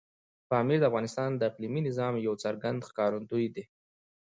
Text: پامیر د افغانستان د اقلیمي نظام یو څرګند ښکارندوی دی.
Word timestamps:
پامیر 0.49 0.77
د 0.81 0.85
افغانستان 0.89 1.29
د 1.35 1.41
اقلیمي 1.49 1.81
نظام 1.87 2.13
یو 2.27 2.33
څرګند 2.43 2.85
ښکارندوی 2.87 3.47
دی. 3.55 3.63